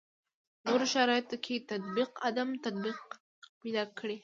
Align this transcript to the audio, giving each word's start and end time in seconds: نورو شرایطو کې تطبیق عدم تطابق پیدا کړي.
نورو 0.65 0.85
شرایطو 0.93 1.35
کې 1.45 1.55
تطبیق 1.71 2.11
عدم 2.27 2.49
تطابق 2.63 2.99
پیدا 3.61 3.83
کړي. 3.97 4.17